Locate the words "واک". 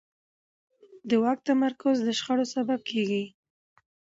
1.23-1.39